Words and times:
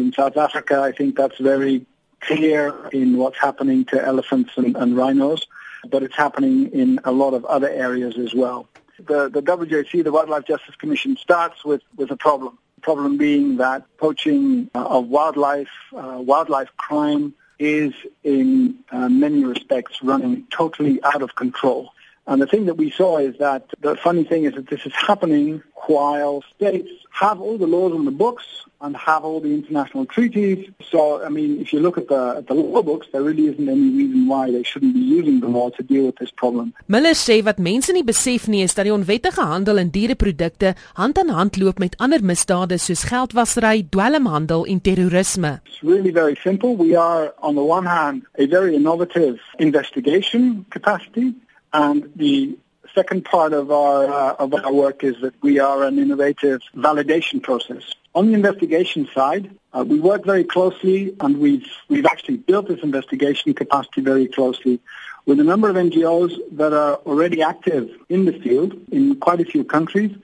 In 0.00 0.14
South 0.14 0.38
Africa, 0.38 0.80
I 0.80 0.92
think 0.92 1.14
that's 1.14 1.38
very 1.38 1.84
clear 2.20 2.74
in 2.90 3.18
what's 3.18 3.38
happening 3.38 3.84
to 3.86 4.02
elephants 4.02 4.50
and, 4.56 4.74
and 4.74 4.96
rhinos, 4.96 5.46
but 5.90 6.02
it's 6.02 6.16
happening 6.16 6.70
in 6.72 7.00
a 7.04 7.12
lot 7.12 7.34
of 7.34 7.44
other 7.44 7.68
areas 7.68 8.16
as 8.16 8.34
well. 8.34 8.66
The, 8.96 9.28
the 9.28 9.42
WJC, 9.42 10.02
the 10.02 10.10
Wildlife 10.10 10.46
Justice 10.46 10.74
Commission, 10.76 11.18
starts 11.18 11.66
with, 11.66 11.82
with 11.96 12.10
a 12.10 12.16
problem. 12.16 12.58
The 12.76 12.80
problem 12.80 13.18
being 13.18 13.58
that 13.58 13.84
poaching 13.98 14.70
uh, 14.74 14.86
of 14.86 15.08
wildlife, 15.08 15.68
uh, 15.94 16.18
wildlife 16.18 16.70
crime 16.78 17.34
is 17.58 17.92
in 18.24 18.76
uh, 18.90 19.10
many 19.10 19.44
respects 19.44 20.02
running 20.02 20.46
totally 20.50 21.02
out 21.04 21.20
of 21.20 21.34
control. 21.34 21.92
And 22.26 22.40
the 22.40 22.46
thing 22.46 22.66
that 22.66 22.76
we 22.76 22.90
saw 22.90 23.18
is 23.18 23.36
that 23.38 23.66
the 23.80 23.96
funny 23.96 24.24
thing 24.24 24.44
is 24.44 24.54
that 24.54 24.68
this 24.68 24.86
is 24.86 24.94
happening 24.94 25.62
while 25.94 26.42
states 26.56 26.92
have 27.24 27.38
all 27.44 27.56
the 27.58 27.70
laws 27.76 27.92
on 27.98 28.04
the 28.10 28.16
books 28.24 28.46
and 28.82 28.96
have 28.96 29.24
all 29.28 29.40
the 29.46 29.52
international 29.60 30.04
treaties. 30.06 30.58
So, 30.90 31.00
I 31.22 31.28
mean, 31.28 31.60
if 31.60 31.72
you 31.72 31.80
look 31.80 31.98
at 31.98 32.08
the, 32.08 32.22
at 32.38 32.46
the 32.46 32.54
law 32.54 32.82
books, 32.82 33.06
there 33.12 33.22
really 33.22 33.46
isn't 33.52 33.68
any 33.68 33.90
reason 34.00 34.26
why 34.26 34.50
they 34.50 34.62
shouldn't 34.62 34.94
be 34.94 35.00
using 35.00 35.40
the 35.40 35.48
law 35.48 35.68
to 35.70 35.82
deal 35.82 36.04
with 36.06 36.16
this 36.22 36.32
problem. 36.42 36.72
Miller 36.86 37.16
sê 37.18 37.42
wat 37.44 37.58
mense 37.58 37.92
nie 37.92 38.04
besef 38.04 38.48
nie 38.48 38.62
is 38.64 38.74
dat 38.78 38.88
die 38.88 38.94
onwettige 38.94 39.44
handel 39.52 39.82
in 39.82 39.92
diereprodukte 39.96 40.74
hand 41.00 41.18
aan 41.18 41.34
hand 41.36 41.60
loop 41.60 41.82
met 41.84 41.98
ander 41.98 42.24
misdade 42.24 42.78
soos 42.78 43.04
geldwasery, 43.10 43.84
dwelmhandel 43.90 44.64
en 44.64 44.80
terrorisme. 44.80 45.58
It's 45.66 45.82
really 45.82 46.14
very 46.22 46.38
simple. 46.40 46.76
We 46.76 46.96
are 46.96 47.34
on 47.40 47.54
the 47.54 47.66
one 47.76 47.86
hand 47.86 48.24
a 48.38 48.46
very 48.46 48.74
innovative 48.74 49.36
investigation 49.58 50.64
capacity 50.70 51.34
and 51.72 52.08
the 52.16 52.56
second 52.94 53.24
part 53.24 53.52
of 53.52 53.70
our 53.70 54.06
uh, 54.06 54.34
of 54.38 54.54
our 54.54 54.72
work 54.72 55.04
is 55.04 55.16
that 55.22 55.34
we 55.42 55.58
are 55.58 55.84
an 55.84 55.98
innovative 55.98 56.60
validation 56.74 57.42
process. 57.42 57.82
On 58.14 58.26
the 58.26 58.34
investigation 58.34 59.08
side, 59.14 59.50
uh, 59.72 59.84
we 59.86 60.00
work 60.00 60.24
very 60.24 60.44
closely, 60.44 61.14
and 61.20 61.38
we've 61.38 61.66
we've 61.88 62.06
actually 62.06 62.38
built 62.38 62.68
this 62.68 62.80
investigation 62.82 63.54
capacity 63.54 64.00
very 64.00 64.26
closely 64.26 64.80
with 65.26 65.38
a 65.38 65.44
number 65.44 65.68
of 65.68 65.76
NGOs 65.76 66.36
that 66.52 66.72
are 66.72 66.94
already 67.06 67.42
active 67.42 67.90
in 68.08 68.24
the 68.24 68.32
field 68.32 68.74
in 68.90 69.16
quite 69.16 69.40
a 69.40 69.44
few 69.44 69.64
countries 69.64 70.16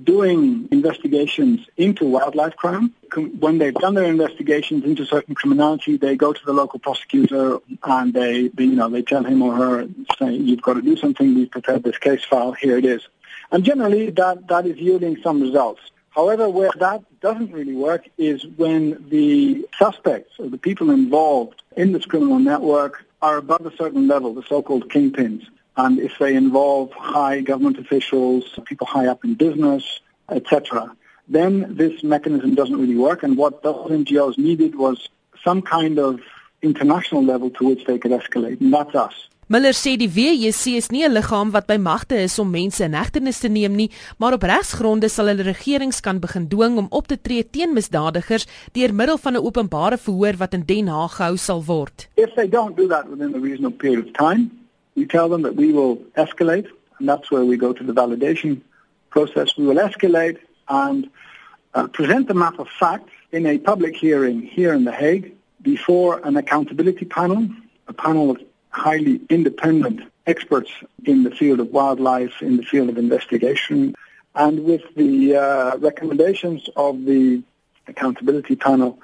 doing 0.00 0.68
investigations 0.70 1.66
into 1.76 2.04
wildlife 2.04 2.56
crime. 2.56 2.92
When 3.14 3.58
they've 3.58 3.74
done 3.74 3.94
their 3.94 4.06
investigations 4.06 4.84
into 4.84 5.04
certain 5.04 5.34
criminality, 5.34 5.96
they 5.96 6.16
go 6.16 6.32
to 6.32 6.44
the 6.44 6.52
local 6.52 6.78
prosecutor 6.78 7.58
and 7.84 8.14
they, 8.14 8.48
they, 8.48 8.64
you 8.64 8.76
know, 8.76 8.88
they 8.88 9.02
tell 9.02 9.24
him 9.24 9.42
or 9.42 9.54
her, 9.54 9.88
say, 10.18 10.32
you've 10.34 10.62
got 10.62 10.74
to 10.74 10.82
do 10.82 10.96
something, 10.96 11.34
we've 11.34 11.50
prepared 11.50 11.82
this 11.82 11.98
case 11.98 12.24
file, 12.24 12.52
here 12.52 12.78
it 12.78 12.84
is. 12.84 13.06
And 13.50 13.64
generally 13.64 14.10
that, 14.10 14.48
that 14.48 14.66
is 14.66 14.78
yielding 14.78 15.18
some 15.22 15.42
results. 15.42 15.82
However, 16.10 16.48
where 16.48 16.70
that 16.78 17.04
doesn't 17.20 17.52
really 17.52 17.74
work 17.74 18.08
is 18.18 18.46
when 18.56 19.08
the 19.08 19.66
suspects 19.78 20.38
or 20.38 20.48
the 20.48 20.58
people 20.58 20.90
involved 20.90 21.62
in 21.76 21.92
this 21.92 22.04
criminal 22.04 22.38
network 22.38 23.04
are 23.20 23.36
above 23.36 23.64
a 23.64 23.76
certain 23.76 24.08
level, 24.08 24.34
the 24.34 24.42
so-called 24.42 24.88
kingpins 24.88 25.46
and 25.76 25.98
if 25.98 26.12
they 26.18 26.34
involve 26.34 26.92
high 26.92 27.40
government 27.40 27.78
officials, 27.78 28.44
people 28.64 28.86
high 28.86 29.06
up 29.06 29.24
in 29.24 29.34
business, 29.34 30.00
etc., 30.30 30.94
then 31.28 31.76
this 31.76 32.02
mechanism 32.02 32.54
doesn't 32.54 32.78
really 32.78 32.96
work. 32.96 33.22
And 33.22 33.36
what 33.36 33.62
those 33.62 33.90
NGOs 33.90 34.36
needed 34.38 34.74
was 34.74 35.08
some 35.42 35.62
kind 35.62 35.98
of 35.98 36.20
international 36.62 37.24
level 37.24 37.50
to 37.50 37.64
which 37.68 37.84
they 37.86 37.98
could 37.98 38.12
escalate, 38.12 38.60
and 38.60 38.72
that's 38.72 38.94
us. 38.94 39.28
Miller 39.48 39.74
sê 39.76 39.98
die 39.98 40.08
WJC 40.08 40.76
is 40.78 40.88
nie 40.90 41.04
'n 41.04 41.12
liggaam 41.12 41.50
wat 41.52 41.66
by 41.66 41.76
magte 41.76 42.16
is 42.16 42.38
om 42.38 42.48
mense 42.50 42.80
in 42.80 42.94
hegtenis 42.94 43.40
te 43.40 43.48
neem 43.48 43.74
nie, 43.74 43.90
maar 44.18 44.32
op 44.32 44.42
regsgronde 44.42 45.10
sal 45.10 45.26
hulle 45.26 45.42
regerings 45.42 46.00
kan 46.00 46.20
begin 46.20 46.48
dwing 46.48 46.78
om 46.78 46.86
op 46.90 47.06
te 47.06 47.18
tree 47.20 47.44
teen 47.44 47.74
misdadigers 47.74 48.46
deur 48.72 48.94
middel 48.94 49.18
van 49.18 49.34
'n 49.34 49.44
openbare 49.44 49.98
verhoor 49.98 50.38
wat 50.38 50.54
in 50.54 50.62
Den 50.64 50.86
Haag 50.86 51.16
gehou 51.16 51.36
sal 51.36 51.62
word. 51.64 52.08
If 52.16 52.34
they 52.34 52.48
don't 52.48 52.76
do 52.76 52.86
that 52.86 53.08
within 53.10 53.34
a 53.34 53.38
reasonable 53.38 53.76
period 53.76 54.06
of 54.06 54.12
time, 54.12 54.61
We 54.94 55.06
tell 55.06 55.28
them 55.28 55.42
that 55.42 55.56
we 55.56 55.72
will 55.72 55.96
escalate, 56.16 56.68
and 56.98 57.08
that's 57.08 57.30
where 57.30 57.44
we 57.44 57.56
go 57.56 57.72
to 57.72 57.84
the 57.84 57.92
validation 57.92 58.60
process. 59.10 59.56
We 59.56 59.66
will 59.66 59.76
escalate 59.76 60.38
and 60.68 61.10
uh, 61.74 61.86
present 61.88 62.28
the 62.28 62.34
map 62.34 62.58
of 62.58 62.68
facts 62.68 63.12
in 63.30 63.46
a 63.46 63.58
public 63.58 63.96
hearing 63.96 64.42
here 64.42 64.72
in 64.72 64.84
The 64.84 64.92
Hague 64.92 65.34
before 65.62 66.20
an 66.24 66.36
accountability 66.36 67.04
panel, 67.04 67.48
a 67.88 67.92
panel 67.92 68.30
of 68.30 68.42
highly 68.70 69.20
independent 69.30 70.00
experts 70.26 70.70
in 71.04 71.24
the 71.24 71.30
field 71.30 71.60
of 71.60 71.68
wildlife, 71.68 72.42
in 72.42 72.56
the 72.56 72.62
field 72.62 72.88
of 72.88 72.98
investigation, 72.98 73.94
and 74.34 74.64
with 74.64 74.82
the 74.96 75.36
uh, 75.36 75.76
recommendations 75.78 76.68
of 76.76 77.04
the 77.04 77.42
accountability 77.86 78.56
panel, 78.56 78.98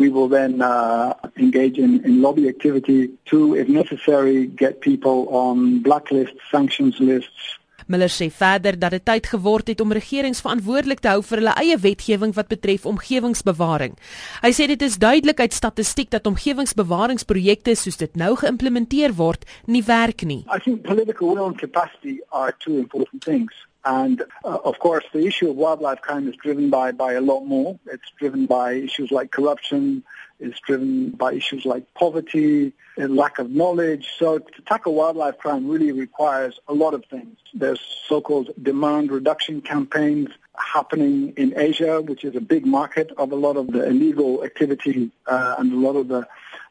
we 0.00 0.08
will 0.08 0.28
then 0.28 0.62
uh, 0.62 1.12
engage 1.36 1.78
in, 1.78 2.02
in 2.04 2.22
lobby 2.22 2.48
activity 2.48 3.10
to, 3.26 3.54
if 3.54 3.68
necessary, 3.68 4.46
get 4.46 4.80
people 4.80 5.28
on 5.28 5.82
blacklists, 5.82 6.40
sanctions 6.50 6.98
lists, 6.98 7.58
Miller 7.90 8.10
sê 8.12 8.28
verder 8.30 8.76
dat 8.78 8.94
dit 8.94 9.02
tyd 9.02 9.26
geword 9.26 9.70
het 9.72 9.80
om 9.82 9.92
regerings 9.92 10.40
verantwoordelik 10.44 11.00
te 11.02 11.10
hou 11.10 11.24
vir 11.26 11.40
hulle 11.40 11.54
eie 11.58 11.78
wetgewing 11.82 12.34
wat 12.36 12.50
betref 12.52 12.84
omgewingsbewaring. 12.86 13.96
Hy 14.44 14.50
sê 14.54 14.68
dit 14.70 14.84
is 14.86 14.98
duidelik 15.02 15.42
uit 15.42 15.56
statistiek 15.56 16.12
dat 16.14 16.28
omgewingsbewaringsprojekte 16.30 17.74
soos 17.74 17.98
dit 17.98 18.14
nou 18.14 18.36
geïmplementeer 18.38 19.16
word, 19.18 19.42
nie 19.66 19.82
werk 19.82 20.22
nie. 20.22 20.44
I 20.46 20.62
think 20.62 20.86
political 20.86 21.34
will 21.34 21.50
and 21.50 21.58
capacity 21.58 22.20
are 22.30 22.54
two 22.62 22.78
important 22.78 23.26
things. 23.26 23.66
And 23.84 24.22
uh, 24.44 24.58
of 24.64 24.78
course, 24.78 25.04
the 25.12 25.26
issue 25.26 25.50
of 25.50 25.56
wildlife 25.56 26.00
crime 26.02 26.28
is 26.28 26.36
driven 26.36 26.70
by, 26.70 26.92
by 26.92 27.14
a 27.14 27.20
lot 27.20 27.44
more. 27.44 27.78
It's 27.86 28.10
driven 28.18 28.46
by 28.46 28.72
issues 28.72 29.10
like 29.10 29.30
corruption. 29.30 30.04
It's 30.38 30.60
driven 30.60 31.10
by 31.10 31.34
issues 31.34 31.64
like 31.64 31.92
poverty 31.94 32.72
and 32.96 33.16
lack 33.16 33.38
of 33.38 33.50
knowledge. 33.50 34.08
So 34.18 34.38
to 34.38 34.62
tackle 34.62 34.94
wildlife 34.94 35.38
crime 35.38 35.68
really 35.68 35.92
requires 35.92 36.58
a 36.68 36.74
lot 36.74 36.94
of 36.94 37.04
things. 37.06 37.36
There's 37.54 37.80
so-called 38.06 38.50
demand 38.62 39.10
reduction 39.10 39.60
campaigns 39.62 40.28
happening 40.54 41.32
in 41.36 41.54
Asia, 41.56 42.00
which 42.00 42.24
is 42.24 42.36
a 42.36 42.40
big 42.40 42.66
market 42.66 43.10
of 43.16 43.32
a 43.32 43.36
lot 43.36 43.56
of 43.56 43.68
the 43.68 43.86
illegal 43.86 44.44
activity 44.44 45.10
uh, 45.26 45.56
and 45.58 45.72
a 45.72 45.76
lot 45.76 45.96
of 45.96 46.08
the 46.08 46.26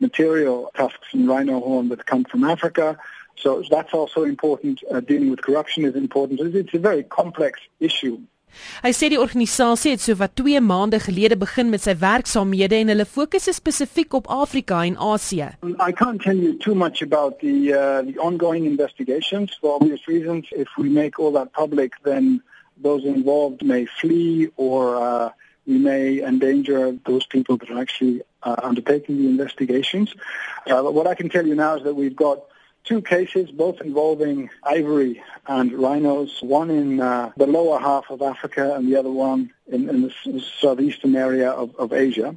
material 0.00 0.70
tusks 0.74 1.08
and 1.12 1.28
rhino 1.28 1.60
horn 1.60 1.88
that 1.88 2.04
come 2.06 2.24
from 2.24 2.44
Africa. 2.44 2.98
So 3.36 3.62
that's 3.70 3.92
also 3.92 4.22
important. 4.24 4.82
Uh, 4.90 5.00
dealing 5.00 5.30
with 5.30 5.42
corruption 5.42 5.84
is 5.84 5.94
important. 5.94 6.40
It's 6.40 6.74
a 6.74 6.78
very 6.78 7.02
complex 7.02 7.60
issue. 7.80 8.18
Hy 8.84 8.92
sê 8.94 9.08
die 9.10 9.20
organisasie 9.20 9.94
het 9.94 10.02
so 10.04 10.14
wat 10.20 10.36
2 10.38 10.60
maande 10.62 11.00
gelede 11.02 11.36
begin 11.40 11.70
met 11.72 11.84
sy 11.84 11.96
werksaamhede 11.98 12.78
en 12.78 12.92
hulle 12.92 13.06
fokus 13.08 13.48
is 13.50 13.58
spesifiek 13.58 14.14
op 14.14 14.30
Afrika 14.30 14.82
en 14.86 14.96
Asië. 14.96 15.50
I 15.64 15.92
can't 15.92 16.22
tell 16.22 16.38
you 16.38 16.56
too 16.58 16.74
much 16.74 17.02
about 17.02 17.40
the 17.40 17.74
uh, 17.74 18.02
the 18.06 18.18
ongoing 18.18 18.64
investigations 18.64 19.58
for 19.60 19.74
obvious 19.80 20.06
reasons. 20.06 20.46
If 20.52 20.68
we 20.78 20.88
make 20.88 21.18
all 21.18 21.32
that 21.32 21.52
public 21.52 21.98
then 22.04 22.42
those 22.82 23.04
involved 23.04 23.62
may 23.62 23.86
flee 23.86 24.50
or 24.56 24.96
uh, 24.96 25.30
we 25.66 25.78
may 25.78 26.22
endanger 26.22 26.92
those 27.06 27.26
people 27.26 27.56
that 27.56 27.70
are 27.70 27.80
actually 27.80 28.22
uh, 28.42 28.56
undertaking 28.62 29.16
the 29.18 29.28
investigations. 29.28 30.14
Uh, 30.66 30.82
what 30.82 31.06
I 31.06 31.14
can 31.14 31.28
tell 31.28 31.46
you 31.46 31.54
now 31.54 31.76
is 31.76 31.84
that 31.84 31.94
we've 31.94 32.16
got 32.16 32.44
two 32.84 33.02
cases, 33.02 33.50
both 33.50 33.80
involving 33.80 34.50
ivory 34.62 35.22
and 35.46 35.72
rhinos, 35.72 36.38
one 36.42 36.70
in 36.70 37.00
uh, 37.00 37.32
the 37.36 37.46
lower 37.46 37.78
half 37.78 38.10
of 38.10 38.22
Africa 38.22 38.74
and 38.74 38.86
the 38.86 38.96
other 38.96 39.10
one 39.10 39.50
in, 39.66 39.88
in 39.88 40.02
the 40.02 40.40
southeastern 40.60 41.16
area 41.16 41.50
of, 41.50 41.74
of 41.76 41.92
Asia. 41.92 42.36